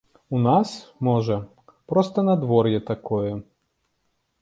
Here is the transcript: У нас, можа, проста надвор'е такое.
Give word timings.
У 0.37 0.39
нас, 0.45 0.71
можа, 1.09 1.37
проста 1.93 2.27
надвор'е 2.33 2.79
такое. 2.91 3.33